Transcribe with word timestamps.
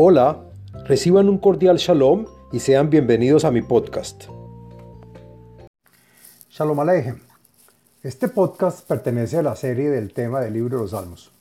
Hola, 0.00 0.44
reciban 0.84 1.28
un 1.28 1.38
cordial 1.38 1.76
shalom 1.76 2.26
y 2.52 2.60
sean 2.60 2.88
bienvenidos 2.88 3.44
a 3.44 3.50
mi 3.50 3.62
podcast. 3.62 4.26
Shalom 6.48 6.78
Aleichem. 6.78 7.18
Este 8.04 8.28
podcast 8.28 8.86
pertenece 8.86 9.38
a 9.38 9.42
la 9.42 9.56
serie 9.56 9.90
del 9.90 10.12
tema 10.12 10.40
del 10.40 10.54
libro 10.54 10.76
de 10.76 10.82
los 10.84 10.92
Salmos. 10.92 11.32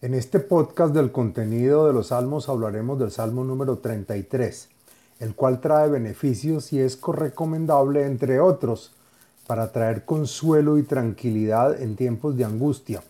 En 0.00 0.14
este 0.14 0.40
podcast 0.40 0.94
del 0.94 1.12
contenido 1.12 1.86
de 1.86 1.92
los 1.92 2.06
Salmos 2.06 2.48
hablaremos 2.48 2.98
del 2.98 3.10
Salmo 3.10 3.44
número 3.44 3.76
33, 3.76 4.70
el 5.18 5.34
cual 5.34 5.60
trae 5.60 5.90
beneficios 5.90 6.72
y 6.72 6.80
es 6.80 6.98
recomendable, 7.02 8.06
entre 8.06 8.40
otros, 8.40 8.94
para 9.46 9.70
traer 9.70 10.06
consuelo 10.06 10.78
y 10.78 10.82
tranquilidad 10.82 11.78
en 11.82 11.96
tiempos 11.96 12.38
de 12.38 12.46
angustia, 12.46 13.02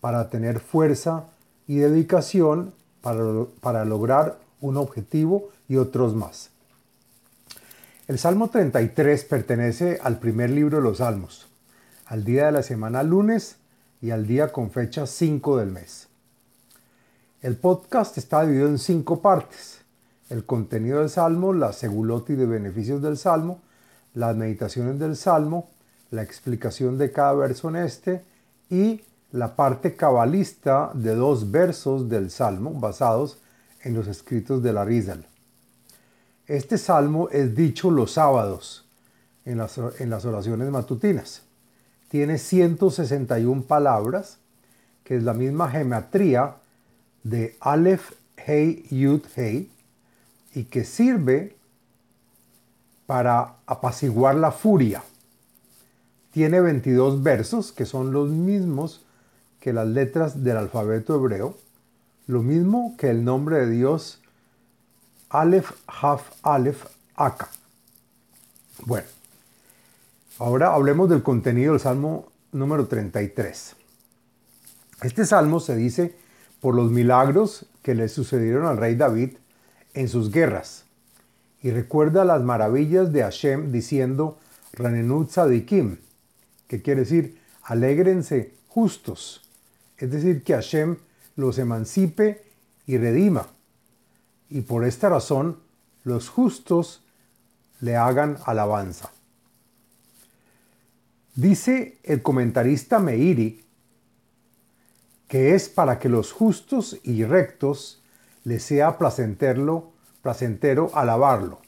para 0.00 0.30
tener 0.30 0.60
fuerza 0.60 1.24
y 1.66 1.78
dedicación 1.78 2.72
para, 3.02 3.84
lograr 3.84 4.38
un 4.60 4.76
objetivo 4.76 5.50
y 5.68 5.76
otros 5.76 6.14
más. 6.14 6.50
El 8.08 8.18
Salmo 8.18 8.48
33 8.48 9.24
pertenece 9.24 9.98
al 10.02 10.18
primer 10.18 10.50
libro 10.50 10.78
de 10.78 10.82
los 10.82 10.98
Salmos, 10.98 11.48
al 12.06 12.24
día 12.24 12.46
de 12.46 12.52
la 12.52 12.62
semana 12.62 13.02
lunes 13.02 13.56
y 14.02 14.10
al 14.10 14.26
día 14.26 14.50
con 14.52 14.70
fecha 14.70 15.06
5 15.06 15.58
del 15.58 15.70
mes. 15.70 16.08
El 17.42 17.56
podcast 17.56 18.18
está 18.18 18.42
dividido 18.42 18.68
en 18.68 18.78
cinco 18.78 19.22
partes. 19.22 19.80
El 20.28 20.44
contenido 20.44 20.98
del 20.98 21.08
Salmo, 21.08 21.54
la 21.54 21.72
seguloti 21.72 22.34
de 22.34 22.44
beneficios 22.44 23.00
del 23.00 23.16
Salmo, 23.16 23.62
las 24.12 24.36
meditaciones 24.36 24.98
del 24.98 25.16
Salmo, 25.16 25.70
la 26.10 26.22
explicación 26.22 26.98
de 26.98 27.12
cada 27.12 27.32
verso 27.32 27.70
en 27.70 27.76
este 27.76 28.22
y 28.68 29.02
la 29.32 29.54
parte 29.54 29.94
cabalista 29.94 30.90
de 30.94 31.14
dos 31.14 31.50
versos 31.50 32.08
del 32.08 32.30
Salmo 32.30 32.72
basados 32.72 33.38
en 33.82 33.94
los 33.94 34.06
escritos 34.06 34.62
de 34.62 34.72
la 34.72 34.84
Rizal. 34.84 35.26
Este 36.46 36.78
salmo 36.78 37.28
es 37.30 37.54
dicho 37.54 37.90
los 37.90 38.12
sábados 38.12 38.84
en 39.44 39.58
las, 39.58 39.78
en 39.98 40.10
las 40.10 40.24
oraciones 40.24 40.68
matutinas. 40.70 41.42
Tiene 42.08 42.38
161 42.38 43.62
palabras, 43.62 44.38
que 45.04 45.16
es 45.16 45.22
la 45.22 45.32
misma 45.32 45.70
gematría 45.70 46.56
de 47.22 47.56
Aleph, 47.60 48.12
Hei, 48.36 48.84
Yud, 48.90 49.22
Hei, 49.36 49.70
y 50.54 50.64
que 50.64 50.84
sirve 50.84 51.56
para 53.06 53.54
apaciguar 53.66 54.34
la 54.34 54.50
furia. 54.50 55.04
Tiene 56.32 56.60
22 56.60 57.22
versos, 57.22 57.70
que 57.70 57.86
son 57.86 58.12
los 58.12 58.28
mismos 58.30 59.04
que 59.60 59.72
las 59.72 59.86
letras 59.86 60.42
del 60.42 60.56
alfabeto 60.56 61.14
hebreo, 61.14 61.56
lo 62.26 62.42
mismo 62.42 62.94
que 62.98 63.10
el 63.10 63.24
nombre 63.24 63.58
de 63.58 63.70
Dios 63.70 64.20
Aleph, 65.28 65.70
Haf, 65.86 66.30
Aleph, 66.42 66.86
Aka. 67.14 67.48
Bueno, 68.84 69.06
ahora 70.38 70.74
hablemos 70.74 71.08
del 71.08 71.22
contenido 71.22 71.72
del 71.72 71.80
Salmo 71.80 72.26
número 72.52 72.86
33. 72.86 73.76
Este 75.02 75.24
salmo 75.24 75.60
se 75.60 75.76
dice 75.76 76.16
por 76.60 76.74
los 76.74 76.90
milagros 76.90 77.66
que 77.82 77.94
le 77.94 78.08
sucedieron 78.08 78.66
al 78.66 78.76
rey 78.76 78.96
David 78.96 79.36
en 79.94 80.08
sus 80.08 80.30
guerras 80.30 80.84
y 81.62 81.70
recuerda 81.70 82.24
las 82.24 82.42
maravillas 82.42 83.12
de 83.12 83.22
Hashem 83.22 83.70
diciendo 83.70 84.38
Ranenut 84.72 85.30
Sadikim, 85.30 85.98
que 86.66 86.82
quiere 86.82 87.00
decir 87.00 87.38
alégrense 87.62 88.54
justos 88.68 89.49
es 90.00 90.10
decir, 90.10 90.42
que 90.42 90.54
Hashem 90.54 90.96
los 91.36 91.58
emancipe 91.58 92.42
y 92.86 92.98
redima. 92.98 93.46
Y 94.48 94.62
por 94.62 94.84
esta 94.84 95.08
razón 95.08 95.60
los 96.02 96.28
justos 96.28 97.04
le 97.80 97.96
hagan 97.96 98.38
alabanza. 98.46 99.12
Dice 101.36 101.98
el 102.02 102.22
comentarista 102.22 102.98
Meiri 102.98 103.64
que 105.28 105.54
es 105.54 105.68
para 105.68 106.00
que 106.00 106.08
los 106.08 106.32
justos 106.32 106.98
y 107.04 107.22
rectos 107.22 108.02
les 108.42 108.64
sea 108.64 108.98
placentero, 108.98 109.92
placentero 110.22 110.90
alabarlo. 110.92 111.60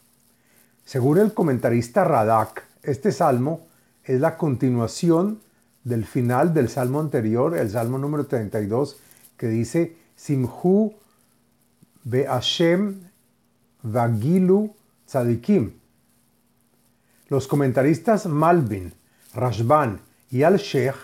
Según 0.84 1.18
el 1.18 1.32
comentarista 1.32 2.02
Radak, 2.02 2.64
este 2.82 3.12
salmo 3.12 3.68
es 4.02 4.20
la 4.20 4.36
continuación 4.36 5.40
del 5.84 6.04
final 6.04 6.54
del 6.54 6.68
salmo 6.68 7.00
anterior, 7.00 7.56
el 7.56 7.70
salmo 7.70 7.98
número 7.98 8.26
32, 8.26 8.96
que 9.36 9.48
dice, 9.48 9.96
Simhu 10.16 10.94
Hashem 12.10 13.00
Vagilu 13.82 14.74
Tzadikim. 15.06 15.72
Los 17.28 17.48
comentaristas 17.48 18.26
Malvin, 18.26 18.92
Rashban 19.34 20.00
y 20.30 20.42
Al-Sheikh 20.42 20.96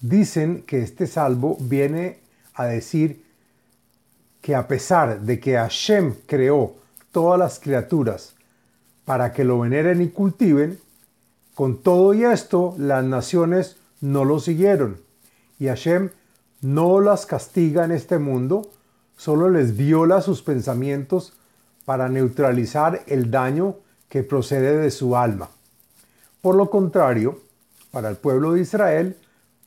dicen 0.00 0.62
que 0.62 0.82
este 0.82 1.06
salmo 1.06 1.56
viene 1.60 2.20
a 2.54 2.64
decir 2.64 3.24
que 4.40 4.54
a 4.54 4.66
pesar 4.66 5.20
de 5.20 5.38
que 5.38 5.56
Hashem 5.56 6.14
creó 6.26 6.76
todas 7.12 7.38
las 7.38 7.58
criaturas 7.58 8.34
para 9.04 9.32
que 9.32 9.44
lo 9.44 9.60
veneren 9.60 10.00
y 10.00 10.08
cultiven, 10.08 10.78
con 11.54 11.82
todo 11.82 12.14
y 12.14 12.24
esto 12.24 12.74
las 12.78 13.04
naciones 13.04 13.76
no 14.00 14.24
lo 14.24 14.40
siguieron. 14.40 15.00
Y 15.58 15.66
Hashem 15.66 16.10
no 16.60 17.00
las 17.00 17.26
castiga 17.26 17.84
en 17.84 17.92
este 17.92 18.18
mundo, 18.18 18.70
solo 19.16 19.50
les 19.50 19.76
viola 19.76 20.22
sus 20.22 20.42
pensamientos 20.42 21.32
para 21.84 22.08
neutralizar 22.08 23.02
el 23.06 23.30
daño 23.30 23.76
que 24.08 24.22
procede 24.22 24.76
de 24.76 24.90
su 24.90 25.16
alma. 25.16 25.50
Por 26.40 26.54
lo 26.54 26.70
contrario, 26.70 27.40
para 27.90 28.08
el 28.08 28.16
pueblo 28.16 28.52
de 28.52 28.62
Israel, 28.62 29.16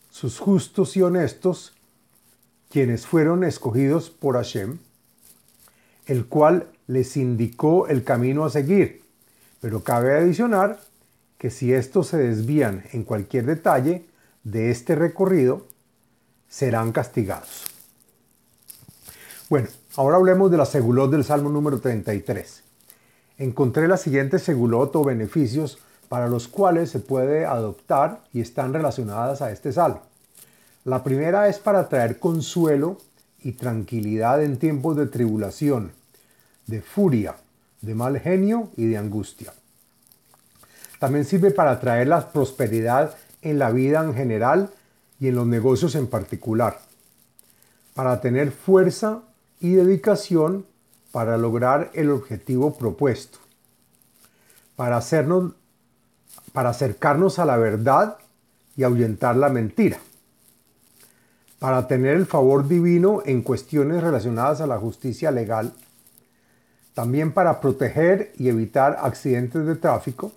sus 0.09 0.39
justos 0.39 0.95
y 0.97 1.01
honestos, 1.01 1.73
quienes 2.69 3.05
fueron 3.05 3.43
escogidos 3.43 4.09
por 4.09 4.35
Hashem, 4.35 4.79
el 6.05 6.25
cual 6.25 6.67
les 6.87 7.17
indicó 7.17 7.87
el 7.87 8.03
camino 8.03 8.45
a 8.45 8.49
seguir. 8.49 9.03
Pero 9.61 9.83
cabe 9.83 10.17
adicionar 10.17 10.79
que 11.37 11.49
si 11.49 11.73
estos 11.73 12.07
se 12.07 12.17
desvían 12.17 12.83
en 12.91 13.03
cualquier 13.03 13.45
detalle, 13.45 14.05
de 14.43 14.71
este 14.71 14.95
recorrido 14.95 15.65
serán 16.49 16.91
castigados. 16.91 17.65
Bueno, 19.49 19.67
ahora 19.95 20.17
hablemos 20.17 20.51
de 20.51 20.57
la 20.57 20.65
segulot 20.65 21.11
del 21.11 21.23
Salmo 21.23 21.49
número 21.49 21.79
33. 21.79 22.63
Encontré 23.37 23.87
la 23.87 23.97
siguiente 23.97 24.39
segulot 24.39 24.95
o 24.95 25.03
beneficios 25.03 25.79
para 26.09 26.27
los 26.27 26.47
cuales 26.47 26.91
se 26.91 26.99
puede 26.99 27.45
adoptar 27.45 28.21
y 28.33 28.41
están 28.41 28.73
relacionadas 28.73 29.41
a 29.41 29.51
este 29.51 29.71
salmo. 29.73 30.01
La 30.85 31.03
primera 31.03 31.47
es 31.47 31.59
para 31.59 31.87
traer 31.87 32.19
consuelo 32.19 32.97
y 33.41 33.53
tranquilidad 33.53 34.43
en 34.43 34.57
tiempos 34.57 34.95
de 34.95 35.07
tribulación, 35.07 35.91
de 36.67 36.81
furia, 36.81 37.35
de 37.81 37.95
mal 37.95 38.19
genio 38.19 38.69
y 38.77 38.85
de 38.85 38.97
angustia. 38.97 39.53
También 40.99 41.25
sirve 41.25 41.51
para 41.51 41.79
traer 41.79 42.07
la 42.07 42.31
prosperidad 42.31 43.15
en 43.43 43.59
la 43.59 43.71
vida 43.71 44.03
en 44.03 44.15
general 44.15 44.71
y 45.19 45.27
en 45.27 45.35
los 45.35 45.45
negocios 45.45 45.95
en 45.95 46.07
particular, 46.07 46.79
para 47.93 48.19
tener 48.21 48.51
fuerza 48.51 49.21
y 49.59 49.73
dedicación 49.73 50.65
para 51.11 51.37
lograr 51.37 51.91
el 51.93 52.09
objetivo 52.09 52.75
propuesto, 52.75 53.37
para, 54.75 54.97
hacernos, 54.97 55.53
para 56.53 56.69
acercarnos 56.69 57.37
a 57.37 57.45
la 57.45 57.57
verdad 57.57 58.17
y 58.75 58.83
ahuyentar 58.83 59.35
la 59.35 59.49
mentira, 59.49 59.99
para 61.59 61.87
tener 61.87 62.15
el 62.15 62.25
favor 62.25 62.67
divino 62.67 63.21
en 63.25 63.43
cuestiones 63.43 64.01
relacionadas 64.01 64.59
a 64.59 64.67
la 64.67 64.79
justicia 64.79 65.29
legal, 65.29 65.73
también 66.93 67.31
para 67.31 67.61
proteger 67.61 68.33
y 68.37 68.49
evitar 68.49 68.97
accidentes 69.01 69.65
de 69.65 69.75
tráfico, 69.75 70.31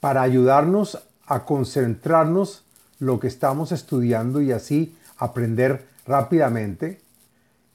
para 0.00 0.22
ayudarnos 0.22 0.98
a 1.30 1.44
concentrarnos 1.44 2.64
lo 2.98 3.20
que 3.20 3.28
estamos 3.28 3.70
estudiando 3.70 4.42
y 4.42 4.50
así 4.50 4.96
aprender 5.16 5.86
rápidamente. 6.04 7.00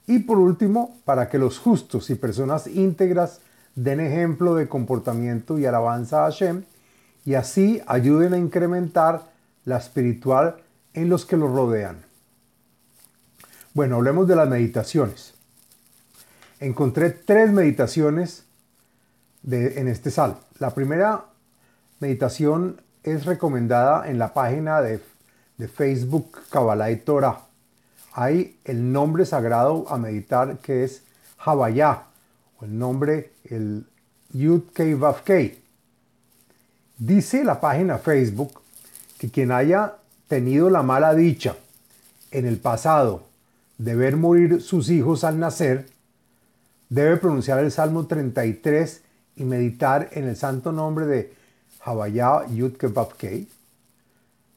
Y 0.07 0.19
por 0.19 0.38
último, 0.38 0.98
para 1.06 1.30
que 1.30 1.40
los 1.40 1.57
justos 1.57 2.10
y 2.10 2.16
personas 2.16 2.68
íntegras 2.68 3.40
den 3.74 4.02
ejemplo 4.02 4.56
de 4.56 4.68
comportamiento 4.68 5.57
y 5.57 5.66
alabanza 5.66 6.25
a 6.25 6.31
Hashem 6.31 6.63
y 7.24 7.36
así 7.36 7.81
ayuden 7.88 8.34
a 8.34 8.38
incrementar 8.38 9.31
la 9.63 9.78
espiritual 9.78 10.57
en 10.94 11.10
los 11.10 11.25
que 11.25 11.38
los 11.38 11.50
rodean. 11.50 12.04
Bueno, 13.74 13.96
hablemos 13.96 14.28
de 14.28 14.36
las 14.36 14.50
meditaciones. 14.50 15.34
Encontré 16.60 17.10
tres 17.10 17.52
meditaciones 17.54 18.44
de, 19.44 19.80
en 19.80 19.88
este 19.88 20.12
salmo. 20.12 20.42
La 20.60 20.72
primera 20.72 21.25
meditación 22.02 22.81
es 23.06 23.25
recomendada 23.25 24.10
en 24.10 24.18
la 24.18 24.34
página 24.34 24.81
de, 24.81 25.00
Facebook 25.74 26.40
Kabbalah 26.50 26.92
y 26.92 26.98
Torah. 26.98 27.40
Hay 28.12 28.57
el 28.66 28.92
nombre 28.92 29.25
sagrado 29.25 29.86
a 29.88 29.98
meditar 29.98 30.57
que 30.57 30.84
es 30.84 31.04
Havaya, 31.38 32.04
o 32.60 32.66
el 32.66 32.78
nombre, 32.78 33.31
el 33.46 33.86
Yud 34.34 34.63
Kei 34.74 34.96
Vav. 34.96 35.22
Dice 36.98 37.44
la 37.44 37.62
página 37.62 38.00
Facebook 38.00 38.60
que 39.18 39.30
quien 39.30 39.52
haya 39.52 39.94
tenido 40.28 40.69
la 40.69 40.84
mala 40.84 41.13
dicha 41.13 41.56
en 42.31 42.46
el 42.46 42.57
pasado 42.57 43.24
de 43.78 43.96
ver 43.96 44.18
morir 44.18 44.62
sus 44.62 44.90
hijos 44.90 45.24
al 45.24 45.40
nacer, 45.40 45.88
debe 46.90 47.18
pronunciar 47.18 47.60
el 47.60 47.72
Salmo 47.72 48.07
33 48.07 49.02
y 49.38 49.44
meditar 49.44 50.10
en 50.13 50.28
el 50.28 50.36
santo 50.36 50.72
nombre 50.72 51.06
de 51.06 51.44
Havaya 51.85 52.47
Yud 52.47 52.77
Kei 53.17 53.47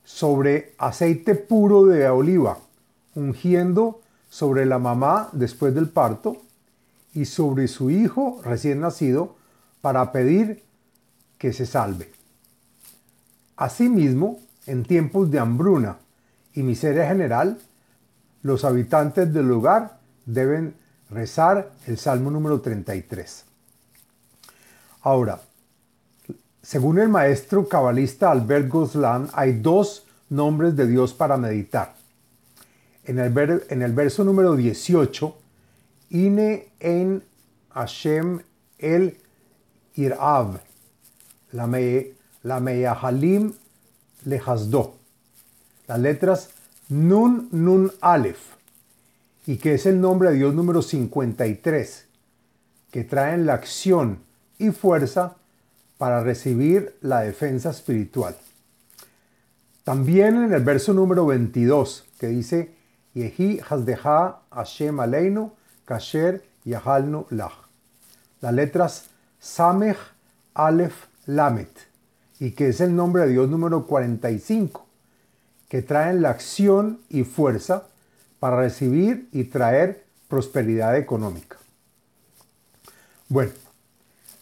sobre 0.02 0.72
aceite 0.78 1.34
puro 1.34 1.84
de 1.84 2.08
oliva, 2.08 2.56
ungiendo 3.14 4.00
sobre 4.30 4.64
la 4.64 4.78
mamá 4.78 5.28
después 5.32 5.75
del 5.75 5.90
parto 5.90 6.38
y 7.12 7.26
sobre 7.26 7.69
su 7.69 7.90
hijo 7.90 8.40
recién 8.42 8.80
nacido 8.80 9.36
para 9.82 10.10
pedir 10.10 10.62
que 11.36 11.52
se 11.52 11.66
salve. 11.66 12.10
Asimismo, 13.56 14.40
en 14.66 14.84
tiempos 14.84 15.30
de 15.30 15.38
hambruna 15.38 15.98
y 16.54 16.62
miseria 16.62 17.06
general, 17.08 17.58
los 18.42 18.64
habitantes 18.64 19.32
del 19.32 19.46
lugar 19.48 19.98
deben 20.25 20.75
rezar 21.10 21.72
el 21.86 21.98
Salmo 21.98 22.30
número 22.30 22.60
33. 22.62 23.44
Ahora, 25.02 25.40
según 26.69 26.99
el 26.99 27.09
maestro 27.09 27.67
cabalista 27.67 28.31
Albert 28.31 28.69
Goslan, 28.69 29.31
hay 29.32 29.55
dos 29.55 30.05
nombres 30.29 30.76
de 30.76 30.87
Dios 30.87 31.15
para 31.15 31.38
meditar. 31.38 31.94
En 33.06 33.19
el, 33.19 33.93
verso 33.94 34.23
número 34.23 34.55
18, 34.55 35.35
Ine 36.11 36.69
en 36.79 37.25
Hashem 37.70 38.41
el 38.76 39.17
Irav, 39.94 40.61
la, 41.53 41.67
me, 41.67 42.09
la 42.43 42.61
Meyahalim 42.61 43.55
lehazdo. 44.26 44.97
Las 45.87 45.99
letras 46.00 46.50
Nun 46.91 47.49
Nun 47.50 47.91
Aleph, 48.03 48.43
y 49.47 49.56
que 49.56 49.73
es 49.73 49.87
el 49.87 50.03
nombre 50.03 50.29
de 50.32 50.37
Dios 50.37 50.55
número 50.55 50.82
53, 50.82 52.06
que 52.91 53.05
traen 53.05 53.47
la 53.47 53.55
acción 53.55 54.19
y 54.59 54.69
fuerza 54.69 55.38
para 55.99 56.23
recibir 56.23 56.97
la 57.03 57.21
defensa 57.21 57.71
espiritual. 57.71 58.37
También 59.85 60.37
en 60.45 60.53
el 60.53 60.62
verso 60.62 60.95
número 60.95 61.27
22, 61.27 62.06
que 62.19 62.29
dice, 62.29 62.75
Yehi 63.15 63.59
hasdeha 63.59 64.41
Hashem 64.50 65.00
aleinu 65.00 65.53
kasher 65.85 66.43
yahalnu 66.65 67.27
lach. 67.31 67.55
Las 68.41 68.55
letras 68.55 69.05
Samech 69.41 69.99
Aleph 70.55 71.06
Lamet, 71.27 71.71
y 72.41 72.53
que 72.53 72.69
es 72.69 72.81
el 72.81 72.95
nombre 72.95 73.23
de 73.23 73.33
Dios 73.33 73.49
número 73.49 73.87
45, 73.87 74.87
que 75.69 75.83
traen 75.83 76.23
la 76.23 76.31
acción 76.31 77.00
y 77.09 77.25
fuerza 77.25 77.85
para 78.39 78.56
recibir 78.56 79.29
y 79.33 79.45
traer 79.45 80.05
prosperidad 80.29 80.97
económica. 80.97 81.56
Bueno, 83.29 83.53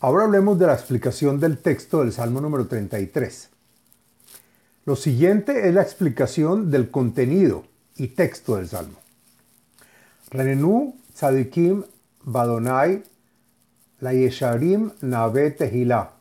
Ahora 0.07 0.23
hablemos 0.23 0.57
de 0.57 0.69
la 0.69 0.75
explicación 0.75 1.41
del 1.41 1.59
texto 1.59 1.99
del 1.99 2.13
Salmo 2.13 2.41
número 2.41 2.69
33. 2.69 3.51
Lo 4.85 4.95
siguiente 4.95 5.69
es 5.69 5.75
la 5.75 5.83
explicación 5.83 6.71
del 6.71 6.93
contenido 6.93 7.65
y 7.97 8.07
texto 8.07 8.55
del 8.55 8.69
Salmo. 8.69 9.01
Renenu 10.31 10.95
Tzadikim 11.13 11.83
Badonai 12.23 13.03
La 13.99 14.13
Yesharim 14.13 14.93
Nave 15.01 15.51
Tehilá. 15.51 16.13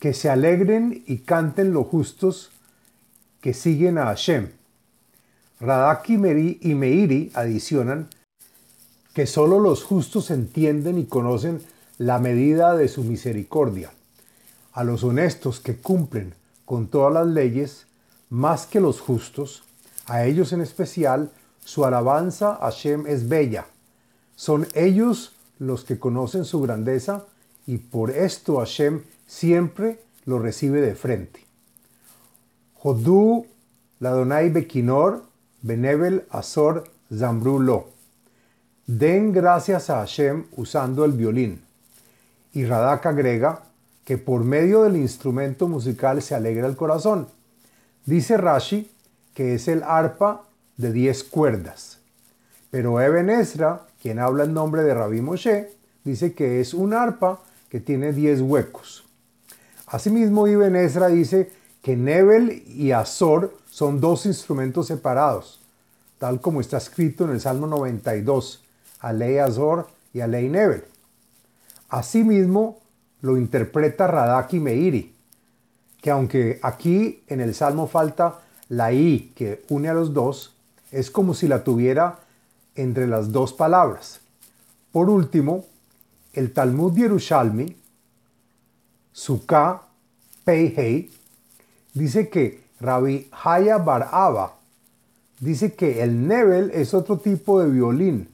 Que 0.00 0.12
se 0.12 0.28
alegren 0.28 1.04
y 1.06 1.18
canten 1.18 1.72
los 1.72 1.86
justos 1.86 2.50
que 3.40 3.54
siguen 3.54 3.96
a 3.96 4.06
Hashem. 4.06 4.48
Radaki 5.60 6.14
y 6.14 6.74
Meiri 6.74 7.30
adicionan 7.34 8.08
que 9.14 9.28
solo 9.28 9.60
los 9.60 9.84
justos 9.84 10.32
entienden 10.32 10.98
y 10.98 11.04
conocen 11.04 11.60
la 12.02 12.18
medida 12.18 12.74
de 12.74 12.88
su 12.88 13.04
misericordia. 13.04 13.92
A 14.72 14.82
los 14.82 15.04
honestos 15.04 15.60
que 15.60 15.76
cumplen 15.76 16.34
con 16.64 16.88
todas 16.88 17.14
las 17.14 17.28
leyes, 17.28 17.86
más 18.28 18.66
que 18.66 18.80
los 18.80 19.00
justos, 19.00 19.62
a 20.06 20.24
ellos 20.24 20.52
en 20.52 20.62
especial, 20.62 21.30
su 21.64 21.84
alabanza 21.84 22.54
a 22.54 22.72
Hashem 22.72 23.06
es 23.06 23.28
bella. 23.28 23.66
Son 24.34 24.66
ellos 24.74 25.32
los 25.60 25.84
que 25.84 26.00
conocen 26.00 26.44
su 26.44 26.60
grandeza 26.60 27.24
y 27.68 27.78
por 27.78 28.10
esto 28.10 28.56
Hashem 28.56 29.02
siempre 29.28 30.00
lo 30.24 30.40
recibe 30.40 30.80
de 30.80 30.96
frente. 30.96 31.46
Jodú, 32.74 33.46
Ladonai 34.00 34.50
Bekinor, 34.50 35.22
Benevel 35.60 36.24
Azor 36.30 36.82
Zambrulo. 37.16 37.90
Den 38.88 39.32
gracias 39.32 39.88
a 39.88 39.98
Hashem 39.98 40.46
usando 40.56 41.04
el 41.04 41.12
violín. 41.12 41.62
Y 42.52 42.64
Radak 42.64 43.06
agrega 43.06 43.62
que 44.04 44.18
por 44.18 44.44
medio 44.44 44.82
del 44.82 44.96
instrumento 44.96 45.68
musical 45.68 46.22
se 46.22 46.34
alegra 46.34 46.66
el 46.66 46.76
corazón. 46.76 47.28
Dice 48.04 48.36
Rashi 48.36 48.90
que 49.34 49.54
es 49.54 49.68
el 49.68 49.82
arpa 49.82 50.42
de 50.76 50.92
10 50.92 51.24
cuerdas. 51.24 51.98
Pero 52.70 53.00
Eben 53.00 53.30
Ezra, 53.30 53.82
quien 54.00 54.18
habla 54.18 54.44
en 54.44 54.54
nombre 54.54 54.82
de 54.82 54.94
Rabbi 54.94 55.20
Moshe, 55.20 55.70
dice 56.04 56.32
que 56.34 56.60
es 56.60 56.74
un 56.74 56.94
arpa 56.94 57.40
que 57.68 57.80
tiene 57.80 58.12
10 58.12 58.42
huecos. 58.42 59.04
Asimismo, 59.86 60.48
Ibn 60.48 60.76
Ezra 60.76 61.08
dice 61.08 61.50
que 61.82 61.96
Nebel 61.96 62.62
y 62.66 62.92
Azor 62.92 63.54
son 63.70 64.00
dos 64.00 64.26
instrumentos 64.26 64.86
separados, 64.86 65.60
tal 66.18 66.40
como 66.40 66.60
está 66.60 66.78
escrito 66.78 67.24
en 67.24 67.30
el 67.30 67.40
Salmo 67.40 67.66
92, 67.66 68.64
Alei 69.00 69.38
Azor 69.38 69.86
y 70.14 70.20
Alei 70.20 70.48
Nebel. 70.48 70.84
Asimismo, 71.92 72.80
lo 73.20 73.36
interpreta 73.36 74.06
Radaki 74.06 74.58
Meiri, 74.58 75.14
que 76.00 76.10
aunque 76.10 76.58
aquí 76.62 77.22
en 77.28 77.42
el 77.42 77.54
Salmo 77.54 77.86
falta 77.86 78.40
la 78.70 78.94
I 78.94 79.30
que 79.36 79.62
une 79.68 79.90
a 79.90 79.92
los 79.92 80.14
dos, 80.14 80.54
es 80.90 81.10
como 81.10 81.34
si 81.34 81.48
la 81.48 81.64
tuviera 81.64 82.20
entre 82.76 83.06
las 83.06 83.30
dos 83.30 83.52
palabras. 83.52 84.20
Por 84.90 85.10
último, 85.10 85.66
el 86.32 86.54
Talmud 86.54 86.96
Yerushalmi, 86.96 87.76
Sukkah 89.12 89.82
Peihei, 90.46 91.10
dice 91.92 92.30
que 92.30 92.64
Rabbi 92.80 93.28
Haya 93.44 93.76
Bar 93.76 94.08
Abba 94.12 94.54
dice 95.40 95.74
que 95.74 96.02
el 96.02 96.26
Nebel 96.26 96.70
es 96.70 96.94
otro 96.94 97.18
tipo 97.18 97.60
de 97.60 97.68
violín 97.68 98.28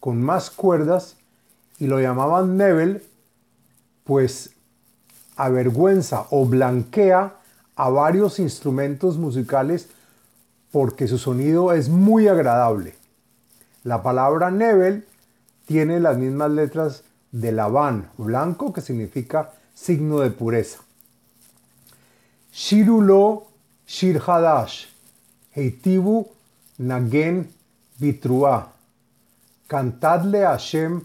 con 0.00 0.22
más 0.22 0.50
cuerdas 0.50 1.16
y 1.82 1.88
lo 1.88 2.00
llamaban 2.00 2.56
Nebel, 2.56 3.02
pues 4.04 4.50
avergüenza 5.34 6.28
o 6.30 6.46
blanquea 6.46 7.34
a 7.74 7.88
varios 7.88 8.38
instrumentos 8.38 9.18
musicales 9.18 9.88
porque 10.70 11.08
su 11.08 11.18
sonido 11.18 11.72
es 11.72 11.88
muy 11.88 12.28
agradable. 12.28 12.94
La 13.82 14.00
palabra 14.00 14.52
Nebel 14.52 15.08
tiene 15.66 15.98
las 15.98 16.18
mismas 16.18 16.52
letras 16.52 17.02
de 17.32 17.50
Labán, 17.50 18.10
blanco, 18.16 18.72
que 18.72 18.80
significa 18.80 19.50
signo 19.74 20.20
de 20.20 20.30
pureza. 20.30 20.78
Shirulo 22.52 23.48
Shir 23.88 24.22
Hadash, 24.24 24.84
Heitibu 25.52 26.28
Nagen 26.78 27.50
Bitrua. 27.98 28.70
Cantadle 29.66 30.44
a 30.44 30.50
Hashem 30.50 31.02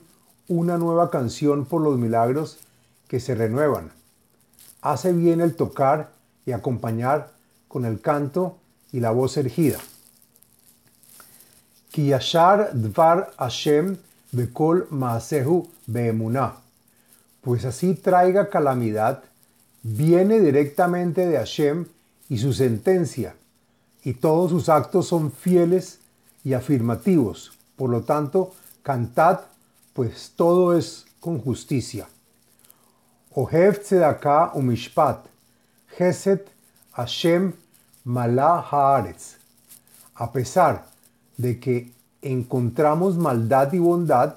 una 0.47 0.77
nueva 0.77 1.09
canción 1.09 1.65
por 1.65 1.81
los 1.81 1.97
milagros 1.97 2.57
que 3.07 3.19
se 3.19 3.35
renuevan. 3.35 3.91
Hace 4.81 5.13
bien 5.13 5.41
el 5.41 5.55
tocar 5.55 6.11
y 6.45 6.51
acompañar 6.51 7.31
con 7.67 7.85
el 7.85 7.99
canto 7.99 8.57
y 8.91 8.99
la 8.99 9.11
voz 9.11 9.37
ergida. 9.37 9.79
Kiyashar 11.91 12.71
dvar 12.73 13.31
Hashem 13.37 13.97
bekol 14.31 14.87
maasehu 14.89 15.67
beemuná. 15.87 16.55
Pues 17.41 17.65
así 17.65 17.95
traiga 17.95 18.49
calamidad, 18.49 19.23
viene 19.83 20.39
directamente 20.39 21.25
de 21.25 21.37
Hashem 21.37 21.85
y 22.29 22.37
su 22.39 22.53
sentencia, 22.53 23.35
y 24.03 24.13
todos 24.13 24.51
sus 24.51 24.69
actos 24.69 25.07
son 25.07 25.31
fieles 25.31 25.99
y 26.43 26.53
afirmativos. 26.53 27.53
Por 27.75 27.89
lo 27.89 28.01
tanto, 28.01 28.53
cantad 28.83 29.41
pues 29.97 30.33
todo 30.35 30.77
es 30.77 31.07
con 31.19 31.39
justicia. 31.39 32.07
Ohev 33.33 33.79
tzedakah 33.81 34.51
umishpat, 34.53 35.25
Geset 35.97 36.47
Hashem 36.91 37.53
malah 38.03 38.61
haaretz. 38.61 39.37
A 40.13 40.31
pesar 40.31 40.85
de 41.35 41.59
que 41.59 41.91
encontramos 42.21 43.17
maldad 43.17 43.73
y 43.73 43.79
bondad, 43.79 44.35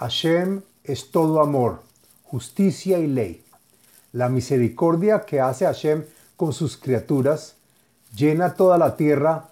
Hashem 0.00 0.62
es 0.82 1.12
todo 1.12 1.40
amor, 1.40 1.84
justicia 2.24 2.98
y 2.98 3.06
ley. 3.06 3.44
La 4.12 4.28
misericordia 4.28 5.24
que 5.24 5.40
hace 5.40 5.66
Hashem 5.66 6.04
con 6.36 6.52
sus 6.52 6.76
criaturas 6.76 7.54
llena 8.12 8.54
toda 8.54 8.76
la 8.76 8.96
tierra, 8.96 9.50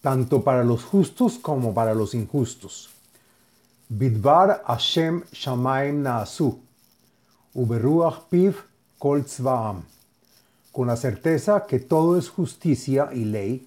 tanto 0.00 0.44
para 0.44 0.62
los 0.62 0.84
justos 0.84 1.40
como 1.40 1.74
para 1.74 1.92
los 1.92 2.14
injustos. 2.14 2.90
Bidbar 3.92 4.62
Hashem 4.68 5.24
Shamaim 5.32 6.02
Naasu, 6.02 6.60
Uberuach 7.56 8.28
Piv 8.30 8.54
Kol. 9.00 9.24
Con 10.70 10.86
la 10.86 10.94
certeza 10.94 11.66
que 11.66 11.80
todo 11.80 12.16
es 12.16 12.28
justicia 12.28 13.08
y 13.12 13.24
ley, 13.24 13.66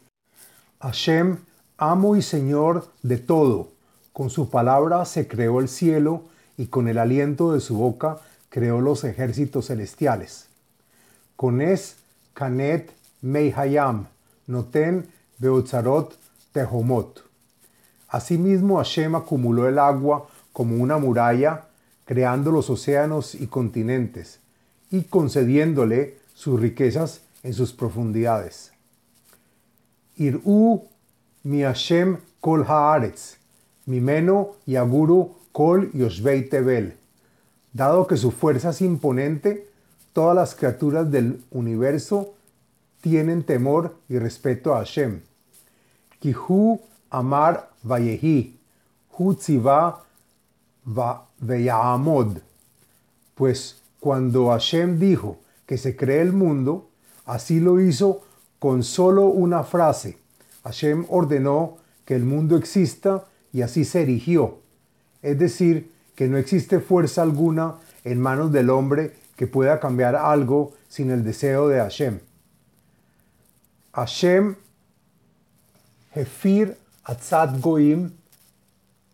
Hashem, 0.80 1.40
amo 1.78 2.16
y 2.16 2.22
Señor 2.22 2.88
de 3.02 3.18
todo, 3.18 3.68
con 4.14 4.30
su 4.30 4.50
palabra 4.50 5.04
se 5.04 5.28
creó 5.28 5.60
el 5.60 5.68
cielo 5.68 6.24
y 6.56 6.68
con 6.68 6.88
el 6.88 7.00
aliento 7.00 7.52
de 7.52 7.60
su 7.60 7.76
boca 7.76 8.20
creó 8.48 8.80
los 8.80 9.04
ejércitos 9.04 9.68
celestiales. 9.68 10.48
Con 11.36 11.60
es 11.60 11.98
Kanet 12.34 12.94
Meihayam, 13.22 14.08
Noten 14.48 15.06
Beotzarot 15.38 16.18
Tehomot. 16.54 17.33
Asimismo 18.14 18.78
Hashem 18.78 19.16
acumuló 19.16 19.68
el 19.68 19.80
agua 19.80 20.28
como 20.52 20.76
una 20.76 21.00
muralla, 21.00 21.66
creando 22.06 22.52
los 22.52 22.70
océanos 22.70 23.34
y 23.34 23.48
continentes, 23.48 24.40
y 24.92 25.06
concediéndole 25.06 26.20
sus 26.36 26.60
riquezas 26.60 27.22
en 27.42 27.56
sus 27.56 27.74
profundidades. 27.74 28.72
Ir'u 30.16 30.88
mi 31.42 31.64
Hashem 31.64 32.18
kol 32.40 32.64
haaretz, 32.68 33.38
mimeno 33.88 34.58
y 34.68 34.76
aguru 34.76 35.34
kol 35.52 35.90
yoshvei 35.94 36.48
tebel. 36.48 36.96
Dado 37.74 38.06
que 38.06 38.18
su 38.18 38.30
fuerza 38.30 38.70
es 38.70 38.82
imponente, 38.82 39.68
todas 40.14 40.36
las 40.36 40.54
criaturas 40.54 41.10
del 41.10 41.42
universo 41.50 42.36
tienen 43.02 43.42
temor 43.42 43.96
y 44.08 44.20
respeto 44.20 44.76
a 44.76 44.86
Hashem. 44.86 45.22
Kihu 46.20 46.80
amar 47.10 47.73
vayehi, 47.84 48.58
hu 49.18 49.36
veyaamod. 51.40 52.38
Pues 53.36 53.82
cuando 54.00 54.50
Hashem 54.50 55.00
dijo 55.00 55.38
que 55.66 55.78
se 55.78 55.96
cree 55.96 56.22
el 56.22 56.34
mundo, 56.34 56.90
así 57.26 57.60
lo 57.60 57.80
hizo 57.80 58.22
con 58.60 58.84
solo 58.84 59.28
una 59.28 59.64
frase. 59.64 60.18
Hashem 60.64 61.06
ordenó 61.10 61.78
que 62.06 62.16
el 62.16 62.24
mundo 62.24 62.58
exista 62.58 63.26
y 63.52 63.62
así 63.62 63.86
se 63.86 64.02
erigió. 64.02 64.60
Es 65.22 65.38
decir, 65.40 65.92
que 66.16 66.28
no 66.28 66.38
existe 66.38 66.80
fuerza 66.80 67.22
alguna 67.22 67.76
en 68.04 68.20
manos 68.22 68.52
del 68.52 68.70
hombre 68.70 69.16
que 69.36 69.48
pueda 69.48 69.80
cambiar 69.80 70.16
algo 70.16 70.74
sin 70.88 71.10
el 71.12 71.24
deseo 71.24 71.68
de 71.68 71.80
Hashem. 71.80 72.20
Hashem 73.94 74.56
Hefir 76.16 76.78
Atzat 77.06 77.60
Goim 77.60 78.14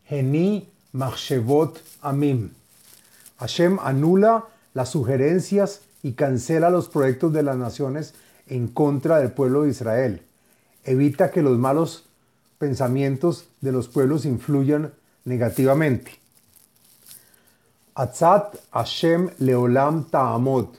Geni 0.08 0.67
Machshevot 0.93 1.79
Amim. 2.03 2.50
Hashem 3.38 3.79
anula 3.79 4.43
las 4.75 4.89
sugerencias 4.89 5.81
y 6.03 6.12
cancela 6.12 6.69
los 6.69 6.88
proyectos 6.88 7.34
de 7.34 7.41
las 7.41 7.58
naciones 7.58 8.13
en 8.48 8.67
contra 8.67 9.17
del 9.17 9.31
pueblo 9.31 9.63
de 9.63 9.69
Israel. 9.69 10.22
Evita 10.84 11.31
que 11.31 11.41
los 11.41 11.58
malos 11.58 12.05
pensamientos 12.60 13.46
de 13.62 13.72
los 13.72 13.88
pueblos 13.88 14.25
influyan 14.25 14.93
negativamente. 15.25 16.12
Atzat 17.96 18.55
Hashem 18.72 19.31
leolam 19.39 20.05
ta'amot, 20.05 20.77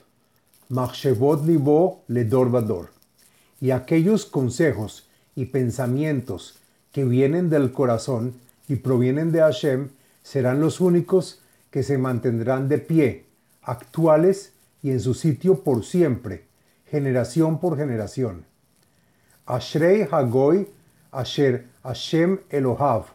machshevot 0.69 1.45
libo 1.45 2.05
ledor 2.07 2.91
Y 3.61 3.73
aquellos 3.73 4.27
consejos 4.27 5.09
y 5.35 5.47
pensamientos 5.47 6.60
que 6.93 7.05
vienen 7.05 7.51
del 7.51 7.73
corazón 7.73 8.35
y 8.69 8.77
provienen 8.77 9.33
de 9.33 9.41
Hashem 9.41 9.91
serán 10.23 10.61
los 10.61 10.81
únicos 10.81 11.41
que 11.71 11.83
se 11.83 11.99
mantendrán 11.99 12.69
de 12.69 12.79
pie, 12.79 13.27
actuales 13.63 14.53
y 14.83 14.91
en 14.91 15.01
su 15.01 15.15
sitio 15.15 15.63
por 15.63 15.85
siempre, 15.85 16.45
generación 16.87 17.59
por 17.61 17.77
generación. 17.77 18.45
Ashrei 19.47 20.07
Hagoy 20.11 20.69
Asher 21.13 21.67
Hashem 21.83 22.39
Elohav, 22.51 23.07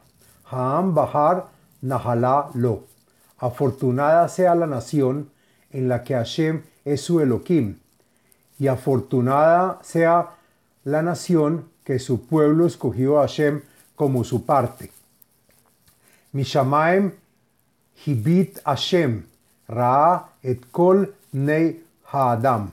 Haam 0.46 0.94
Bahar 0.94 1.48
Nahala 1.82 2.50
Lo. 2.54 2.84
Afortunada 3.38 4.28
sea 4.28 4.56
la 4.56 4.68
nación 4.68 5.30
en 5.72 5.88
la 5.88 6.04
que 6.04 6.14
Hashem 6.14 6.64
es 6.84 7.02
su 7.02 7.20
Elohim, 7.20 7.78
y 8.58 8.68
afortunada 8.68 9.80
sea 9.82 10.32
la 10.84 11.02
nación 11.02 11.66
que 11.86 12.00
su 12.00 12.26
pueblo 12.26 12.66
escogió 12.66 13.20
a 13.20 13.22
Hashem 13.22 13.62
como 13.96 14.26
su 14.26 14.44
parte. 14.44 14.92
Mishamaim 16.34 17.14
Hibit 18.06 18.60
Hashem, 18.66 19.24
Ra 19.68 20.30
et 20.44 20.60
Kol 20.72 21.14
Nei 21.32 21.84
Haadam. 22.12 22.72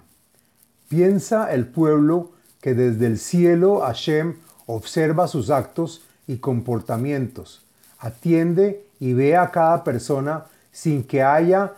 Piensa 0.89 1.53
el 1.53 1.67
pueblo 1.67 2.33
que 2.61 2.75
desde 2.75 3.07
el 3.07 3.19
cielo 3.19 3.81
Hashem 3.81 4.35
observa 4.67 5.29
sus 5.29 5.51
actos 5.51 6.03
y 6.27 6.39
comportamientos, 6.39 7.63
atiende 7.99 8.85
y 8.99 9.13
ve 9.13 9.37
a 9.37 9.51
cada 9.51 9.85
persona 9.85 10.47
sin 10.71 11.05
que 11.05 11.23
haya 11.23 11.75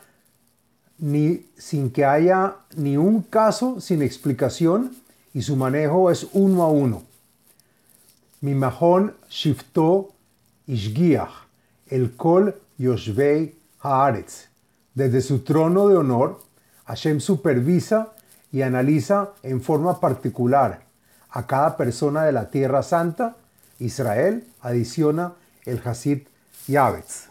ni, 0.99 1.47
sin 1.57 1.91
que 1.91 2.05
haya 2.05 2.57
ni 2.77 2.97
un 2.97 3.23
caso 3.23 3.81
sin 3.81 4.03
explicación 4.03 4.95
y 5.33 5.43
su 5.43 5.57
manejo 5.57 6.11
es 6.11 6.29
uno 6.33 6.63
a 6.63 6.69
uno. 6.69 7.03
Mi 8.45 8.53
mahon 8.53 9.07
shifto 9.31 10.13
ishgiach, 10.69 11.37
el 11.91 12.11
kol 12.15 12.51
yoshvei 12.79 13.55
haaretz. 13.83 14.49
Desde 14.95 15.23
su 15.23 15.39
trono 15.39 15.89
de 15.89 15.97
honor, 15.97 16.41
Hashem 16.85 17.21
supervisa 17.21 18.13
y 18.53 18.61
analiza 18.61 19.31
en 19.43 19.63
forma 19.63 19.99
particular 19.99 20.83
a 21.31 21.47
cada 21.47 21.79
persona 21.79 22.25
de 22.25 22.33
la 22.33 22.51
Tierra 22.51 22.83
Santa. 22.83 23.37
Israel 23.79 24.45
adiciona 24.61 25.33
el 25.65 25.81
Hasid 25.83 26.27
Yavetz. 26.69 27.31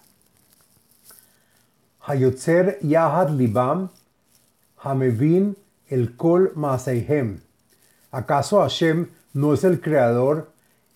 Hayotzer 2.07 2.79
Yahad 2.81 3.29
Libam, 3.29 3.89
Hamevin 4.81 5.55
el 5.89 6.17
Kol 6.17 6.53
Maseihem. 6.55 7.39
¿Acaso 8.11 8.61
Hashem 8.61 9.09
no 9.33 9.53
es 9.53 9.63
el 9.63 9.79
creador 9.79 10.52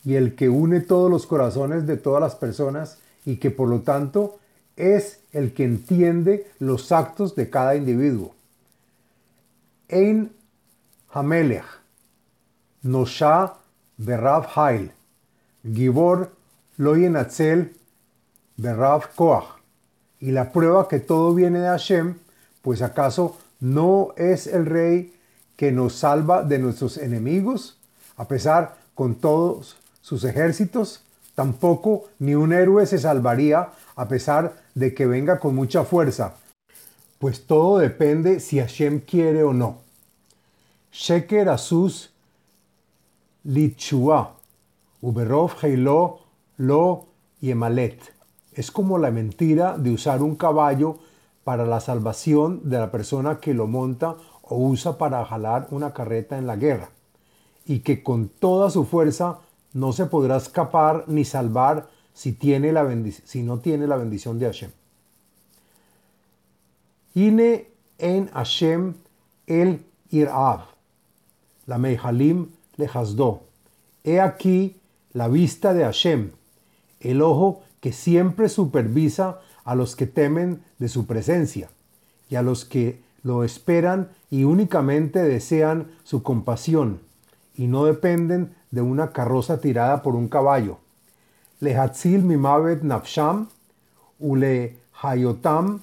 y 0.08 0.16
el 0.16 0.36
que 0.36 0.48
une 0.48 0.80
todos 0.80 1.12
los 1.12 1.28
corazones 1.28 1.86
de 1.86 1.98
todas 1.98 2.22
las 2.22 2.34
personas 2.34 2.98
y 3.26 3.36
que 3.36 3.52
por 3.52 3.68
lo 3.68 3.82
tanto 3.82 4.40
es 4.78 5.20
el 5.34 5.54
que 5.54 5.66
entiende 5.66 6.50
los 6.60 6.94
actos 6.94 7.36
de 7.36 7.50
cada 7.50 7.76
individuo? 7.76 8.34
Ein 9.90 10.32
Hamelech, 11.12 11.66
Nosha 12.84 13.56
Berav 13.98 14.48
Hail, 14.56 14.94
Gibor 15.70 16.32
Loyenatzel 16.78 17.76
Berav 18.56 19.14
Koach 19.14 19.60
y 20.22 20.32
la 20.32 20.54
prueba 20.54 20.88
que 20.88 21.02
todo 21.02 21.34
viene 21.34 21.60
de 21.60 21.68
Hashem, 21.68 22.16
pues 22.62 22.82
acaso 22.82 23.38
no 23.60 24.14
es 24.16 24.48
el 24.48 24.68
rey 24.68 25.14
que 25.58 25.74
nos 25.74 25.96
salva 25.96 26.44
de 26.44 26.60
nuestros 26.60 26.98
enemigos, 26.98 27.78
a 28.16 28.26
pesar 28.26 28.78
con 28.96 29.16
todos 29.16 29.76
sus 30.08 30.24
ejércitos, 30.24 31.02
tampoco 31.36 32.06
ni 32.20 32.34
un 32.34 32.54
héroe 32.54 32.86
se 32.86 32.98
salvaría 32.98 33.72
a 33.98 34.08
pesar 34.08 34.56
de 34.74 34.94
que 34.94 35.06
venga 35.06 35.38
con 35.38 35.54
mucha 35.54 35.84
fuerza, 35.84 36.36
pues 37.20 37.46
todo 37.46 37.80
depende 37.80 38.40
si 38.40 38.60
Hashem 38.60 39.02
quiere 39.02 39.44
o 39.44 39.52
no. 39.52 39.80
Sheker 40.94 41.50
Asus 41.50 42.14
Lichua, 43.44 44.36
Uberov 45.02 45.52
Heilo 45.62 46.20
Lo 46.56 47.08
Yemalet 47.42 48.00
es 48.54 48.72
como 48.72 48.98
la 49.00 49.12
mentira 49.12 49.78
de 49.78 49.92
usar 49.92 50.24
un 50.24 50.38
caballo 50.38 51.00
para 51.44 51.66
la 51.66 51.82
salvación 51.82 52.62
de 52.70 52.80
la 52.80 52.92
persona 52.92 53.42
que 53.42 53.54
lo 53.54 53.68
monta 53.68 54.16
o 54.42 54.56
usa 54.56 54.98
para 54.98 55.26
jalar 55.26 55.68
una 55.72 55.94
carreta 55.94 56.38
en 56.38 56.48
la 56.48 56.56
guerra, 56.56 56.92
y 57.66 57.80
que 57.80 58.04
con 58.04 58.30
toda 58.30 58.70
su 58.70 58.86
fuerza 58.86 59.40
no 59.78 59.94
se 59.94 60.08
podrá 60.08 60.38
escapar 60.38 61.04
ni 61.06 61.24
salvar 61.24 61.88
si, 62.12 62.34
tiene 62.34 62.72
la 62.72 62.84
si 63.26 63.44
no 63.44 63.60
tiene 63.60 63.86
la 63.86 63.96
bendición 63.96 64.40
de 64.40 64.48
Hashem. 64.48 64.72
Ine 67.14 67.68
en 68.00 68.28
Hashem 68.30 68.96
el 69.46 69.86
Irav, 70.10 70.62
la 71.68 71.78
Mehalim 71.78 72.48
le 72.78 72.90
Hasdo. 72.92 73.44
He 74.04 74.20
aquí 74.20 74.78
la 75.14 75.28
vista 75.28 75.76
de 75.76 75.84
Hashem, 75.84 76.32
el 77.00 77.22
ojo 77.22 77.62
que 77.80 77.94
siempre 77.94 78.50
supervisa 78.50 79.42
a 79.64 79.76
los 79.76 79.96
que 79.96 80.08
temen 80.08 80.64
de 80.80 80.90
su 80.90 81.06
presencia 81.06 81.70
y 82.30 82.36
a 82.36 82.42
los 82.42 82.66
que 82.66 83.00
lo 83.22 83.44
esperan 83.44 84.10
y 84.32 84.44
únicamente 84.44 85.22
desean 85.22 85.92
su 86.04 86.24
compasión 86.24 87.07
y 87.58 87.68
no 87.68 87.86
dependen 87.86 88.56
de 88.72 88.82
una 88.82 89.12
carroza 89.12 89.60
tirada 89.60 90.04
por 90.04 90.16
un 90.16 90.28
caballo. 90.28 90.78
Lehatzil 91.60 92.22
mimavet 92.22 92.84
nafsham 92.84 93.50
ule 94.20 94.78
hayotam 95.02 95.82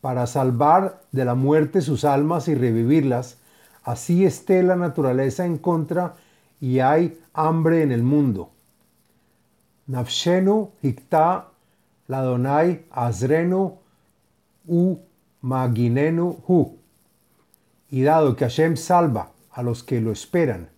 para 0.00 0.26
salvar 0.26 1.00
de 1.10 1.24
la 1.24 1.34
muerte 1.34 1.80
sus 1.80 2.04
almas 2.04 2.48
y 2.48 2.54
revivirlas. 2.54 3.38
Así 3.82 4.24
esté 4.26 4.62
la 4.62 4.76
naturaleza 4.76 5.46
en 5.46 5.56
contra 5.56 6.16
y 6.60 6.80
hay 6.80 7.18
hambre 7.32 7.82
en 7.82 7.92
el 7.92 8.02
mundo. 8.02 8.50
Nafshenu 9.86 10.70
hikta 10.82 11.48
ladonai 12.08 12.84
azrenu 12.90 13.78
u 14.68 14.98
maginenu 15.40 16.36
hu. 16.46 16.79
Y 17.90 18.02
dado 18.02 18.36
que 18.36 18.44
Hashem 18.44 18.76
salva 18.76 19.32
a 19.50 19.62
los 19.62 19.82
que 19.82 20.00
lo 20.00 20.12
esperan 20.12 20.68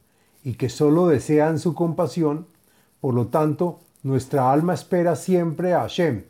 y 0.45 0.55
que 0.55 0.69
solo 0.69 1.07
desean 1.07 1.59
su 1.59 1.75
compasión, 1.75 2.47
por 3.01 3.15
lo 3.15 3.27
tanto, 3.27 3.81
nuestra 4.03 4.53
alma 4.53 4.75
espera 4.75 5.15
siempre 5.15 5.75
a 5.75 5.81
Hashem. 5.81 6.25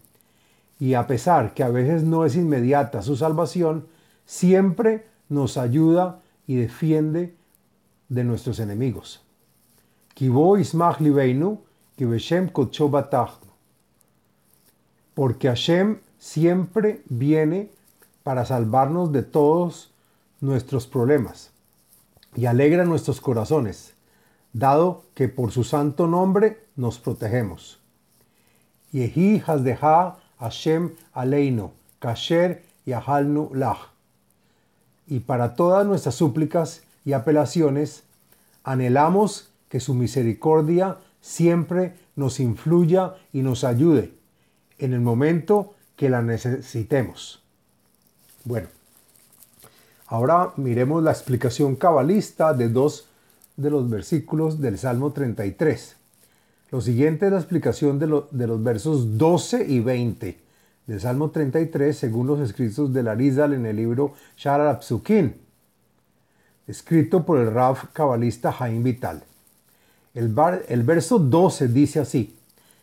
Y 0.79 0.95
a 0.95 1.07
pesar 1.07 1.55
que 1.55 1.63
a 1.63 1.69
veces 1.69 2.03
no 2.03 2.25
es 2.25 2.35
inmediata 2.37 3.03
su 3.03 3.17
salvación, 3.17 3.87
siempre 4.27 5.07
nos 5.29 5.57
ayuda 5.57 6.21
y 6.47 6.57
defiende 6.57 7.35
de 8.09 8.25
nuestros 8.25 8.59
enemigos. 8.59 9.23
Porque 15.15 15.49
Hashem 15.49 15.99
siempre 16.19 17.03
viene 17.09 17.71
para 18.23 18.45
salvarnos 18.45 19.13
de 19.13 19.23
todos 19.23 19.92
nuestros 20.43 20.87
problemas 20.87 21.53
y 22.37 22.45
alegra 22.45 22.85
nuestros 22.85 23.21
corazones, 23.21 23.95
dado 24.53 25.05
que 25.15 25.29
por 25.29 25.53
su 25.53 25.65
santo 25.65 26.07
nombre 26.07 26.67
nos 26.77 26.99
protegemos. 26.99 27.81
Yehi 28.91 29.39
hasdeha 29.39 30.19
Hashem 30.39 30.91
aleinu, 31.15 31.71
kasher 32.01 32.65
y 32.85 32.93
ahalnu 32.93 33.51
lach. 33.55 33.93
Y 35.07 35.21
para 35.21 35.55
todas 35.55 35.87
nuestras 35.87 36.17
súplicas 36.17 36.83
y 37.05 37.13
apelaciones, 37.13 38.03
anhelamos 38.65 39.51
que 39.69 39.81
su 39.81 39.95
misericordia 39.95 40.99
siempre 41.21 41.95
nos 42.17 42.41
influya 42.41 43.15
y 43.33 43.43
nos 43.43 43.65
ayude 43.65 44.13
en 44.79 44.93
el 44.93 45.01
momento 45.01 45.75
que 45.97 46.11
la 46.11 46.23
necesitemos. 46.23 47.43
Bueno, 48.45 48.69
ahora 50.13 50.53
miremos 50.57 51.03
la 51.03 51.11
explicación 51.11 51.75
cabalista 51.75 52.53
de 52.53 52.69
dos 52.69 53.07
de 53.57 53.71
los 53.71 53.89
versículos 53.89 54.61
del 54.61 54.77
Salmo 54.77 55.11
33. 55.11 55.97
Lo 56.71 56.83
siguiente 56.83 57.27
es 57.27 57.33
la 57.33 57.39
explicación 57.39 57.99
de, 57.99 58.07
los 58.47 58.63
versos 58.63 59.17
12 59.17 59.65
y 59.67 59.81
20 59.81 60.39
del 60.87 61.01
Salmo 61.01 61.31
33 61.31 61.97
según 61.97 62.27
los 62.27 62.41
escritos 62.41 62.93
de 62.93 63.03
Larizal 63.03 63.55
en 63.55 63.65
el 63.65 63.77
libro 63.77 64.13
Shara 64.37 64.79
escrito 66.67 67.25
por 67.25 67.39
el 67.39 67.51
Rav 67.51 67.91
cabalista 67.95 68.53
Jaime 68.53 68.85
Vital. 68.85 69.25
El, 70.13 70.35
el 70.69 70.83
verso 70.83 71.19
12 71.21 71.69
dice 71.69 72.01
así: 72.01 72.37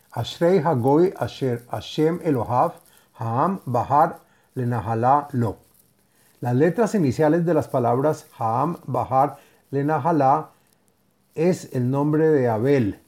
Ashrei 0.10 0.58
Hagoy 0.58 1.14
Asher 1.16 1.64
Hashem 1.70 2.22
Elohav 2.24 2.74
Haam 3.20 3.62
Bahar 3.66 4.20
Lenahala 4.56 5.28
Lo. 5.34 5.69
Las 6.42 6.56
letras 6.56 6.96
iniciales 6.96 7.46
de 7.46 7.54
las 7.54 7.68
palabras 7.68 8.26
Haam 8.38 8.78
Bahar 8.86 9.40
Lenahala 9.72 10.52
es 11.36 11.74
el 11.74 11.92
nombre 11.92 12.30
de 12.30 12.48
Abel 12.48 13.00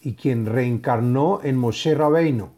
y 0.00 0.14
quien 0.14 0.46
reencarnó 0.46 1.40
en 1.42 1.56
Moshe 1.56 1.96
Rabeino 1.96 2.50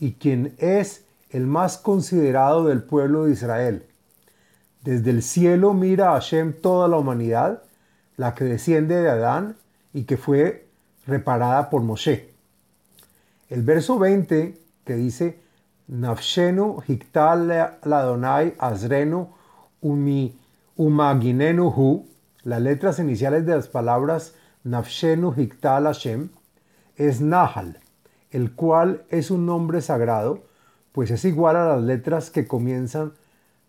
y 0.00 0.12
quien 0.12 0.54
es 0.56 1.04
el 1.28 1.46
más 1.46 1.76
considerado 1.76 2.64
del 2.64 2.82
pueblo 2.82 3.26
de 3.26 3.32
Israel. 3.32 3.84
Desde 4.84 5.10
el 5.10 5.22
cielo 5.22 5.74
mira 5.74 6.10
a 6.10 6.12
Hashem 6.14 6.54
toda 6.54 6.88
la 6.88 6.96
humanidad, 6.96 7.62
la 8.16 8.34
que 8.34 8.44
desciende 8.44 9.02
de 9.02 9.10
Adán 9.10 9.56
y 9.92 10.04
que 10.04 10.16
fue 10.16 10.66
reparada 11.06 11.68
por 11.68 11.82
Moshe. 11.82 12.30
El 13.50 13.62
verso 13.64 13.98
20 13.98 14.58
que 14.86 14.94
dice, 14.94 15.40
Nafshenu 15.88 16.82
hiktal 16.86 17.48
ladonai 17.84 18.54
azrenu 18.58 19.28
umi 19.80 20.34
umaginenu 20.76 22.06
las 22.44 22.62
letras 22.62 22.98
iniciales 22.98 23.44
de 23.46 23.56
las 23.56 23.68
palabras 23.68 24.34
Nafshenu 24.64 25.34
hiktal 25.36 25.84
Hashem, 25.84 26.28
es 26.96 27.20
Nahal, 27.20 27.78
el 28.30 28.52
cual 28.52 29.04
es 29.08 29.30
un 29.30 29.46
nombre 29.46 29.80
sagrado, 29.80 30.42
pues 30.92 31.10
es 31.10 31.24
igual 31.24 31.56
a 31.56 31.76
las 31.76 31.82
letras 31.82 32.30
que 32.30 32.46
comienzan 32.46 33.12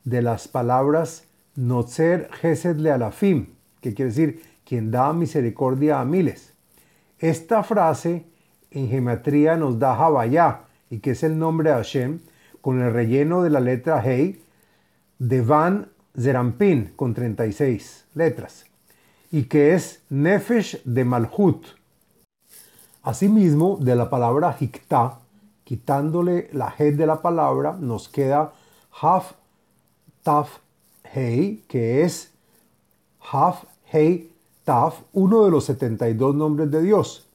de 0.04 0.22
las 0.22 0.48
palabras 0.48 1.26
Notzer 1.56 2.30
Gesed 2.42 2.78
le 2.78 2.92
alafim, 2.92 3.54
que 3.82 3.94
quiere 3.94 4.12
decir 4.12 4.42
quien 4.66 4.92
da 4.92 5.14
misericordia 5.14 6.00
a 6.00 6.06
miles. 6.06 6.54
Esta 7.20 7.64
frase 7.64 8.26
en 8.72 8.90
geometría 8.90 9.58
nos 9.58 9.80
da 9.80 9.94
Havaya, 9.94 10.62
y 10.90 11.00
que 11.00 11.12
es 11.12 11.24
el 11.24 11.38
nombre 11.38 11.70
de 11.70 11.76
Hashem, 11.76 12.20
con 12.62 12.82
el 12.82 12.92
relleno 12.94 13.44
de 13.44 13.50
la 13.50 13.60
letra 13.60 14.02
Hei, 14.04 14.42
de 15.20 15.42
Van 15.42 15.90
Zerampin, 16.20 16.94
con 16.96 17.14
36 17.14 18.06
letras, 18.16 18.66
y 19.32 19.44
que 19.44 19.74
es 19.74 20.02
Nefesh 20.10 20.84
de 20.84 21.06
Malhut. 21.06 21.66
Asimismo, 23.04 23.78
de 23.80 23.96
la 23.96 24.10
palabra 24.10 24.56
Hikta, 24.60 25.20
quitándole 25.64 26.50
la 26.52 26.74
He 26.78 26.92
de 26.92 27.06
la 27.06 27.22
palabra, 27.22 27.78
nos 27.80 28.10
queda 28.10 28.54
Haf 29.02 29.34
Taf 30.24 30.58
Hei, 31.14 31.64
que 31.68 32.04
es 32.04 32.32
Haf 33.32 33.64
Hei 33.92 34.32
Taf, 34.64 35.02
uno 35.14 35.46
de 35.46 35.52
los 35.52 35.66
72 35.66 36.36
nombres 36.36 36.70
de 36.70 36.82
Dios. 36.82 37.26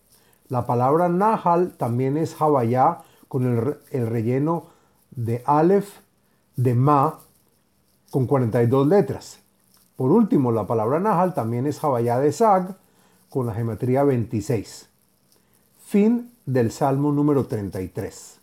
La 0.49 0.67
palabra 0.67 1.09
Nahal 1.09 1.73
también 1.77 2.17
es 2.17 2.41
Havaya 2.41 2.99
con 3.29 3.79
el, 3.91 4.07
relleno 4.07 4.67
de 5.11 5.43
Aleph, 5.47 5.89
de 6.57 6.75
Ma, 6.75 7.19
con 8.15 8.29
42 8.29 8.87
letras. 8.87 9.41
Por 9.97 10.13
último, 10.13 10.53
la 10.53 10.69
palabra 10.69 11.01
Nahal 11.01 11.35
también 11.35 11.67
es 11.67 11.83
Havaya 11.83 12.21
de 12.21 12.31
Sag, 12.31 12.77
con 13.29 13.45
la 13.45 13.55
geometría 13.55 14.05
26. 14.05 14.89
Fin 15.85 16.31
del 16.47 16.71
Salmo 16.71 17.11
número 17.11 17.47
33. 17.47 18.39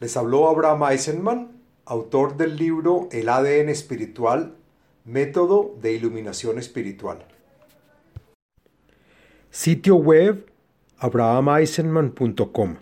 Les 0.00 0.16
habló 0.18 0.50
Abraham 0.50 0.82
Eisenman, 0.90 1.48
autor 1.86 2.36
del 2.36 2.56
libro 2.56 3.08
El 3.10 3.30
ADN 3.30 3.70
espiritual 3.70 4.54
Método 5.06 5.74
de 5.80 5.94
Iluminación 5.94 6.58
Espiritual. 6.58 7.24
Sitio 9.50 9.96
web 9.96 10.44
abrahameisenman.com 10.98 12.76